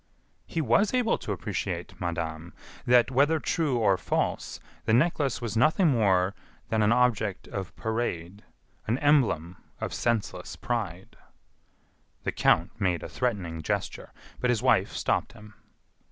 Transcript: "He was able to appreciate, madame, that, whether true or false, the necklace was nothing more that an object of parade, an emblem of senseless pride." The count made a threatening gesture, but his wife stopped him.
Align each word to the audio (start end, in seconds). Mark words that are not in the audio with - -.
"He 0.47 0.61
was 0.61 0.95
able 0.95 1.19
to 1.19 1.31
appreciate, 1.31 2.01
madame, 2.01 2.55
that, 2.87 3.11
whether 3.11 3.39
true 3.39 3.77
or 3.77 3.97
false, 3.97 4.59
the 4.85 4.95
necklace 4.95 5.41
was 5.43 5.55
nothing 5.55 5.89
more 5.89 6.33
that 6.69 6.81
an 6.81 6.91
object 6.91 7.47
of 7.49 7.75
parade, 7.75 8.43
an 8.87 8.97
emblem 8.97 9.57
of 9.79 9.93
senseless 9.93 10.55
pride." 10.55 11.17
The 12.23 12.31
count 12.31 12.71
made 12.81 13.03
a 13.03 13.09
threatening 13.09 13.61
gesture, 13.61 14.11
but 14.39 14.49
his 14.49 14.63
wife 14.63 14.91
stopped 14.91 15.33
him. 15.33 15.53